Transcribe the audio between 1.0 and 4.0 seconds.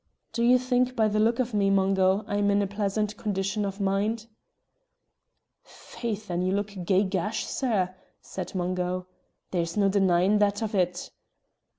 the look of me, Mungo, I'm in a pleasant condition of